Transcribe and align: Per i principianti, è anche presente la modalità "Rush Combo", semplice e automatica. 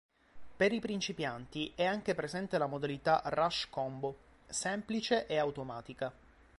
Per 0.57 0.73
i 0.73 0.79
principianti, 0.79 1.73
è 1.75 1.85
anche 1.85 2.15
presente 2.15 2.57
la 2.57 2.65
modalità 2.65 3.21
"Rush 3.25 3.67
Combo", 3.69 4.17
semplice 4.47 5.27
e 5.27 5.37
automatica. 5.37 6.11